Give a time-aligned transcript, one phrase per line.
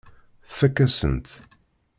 [0.49, 1.29] Tfakk-asen-tt.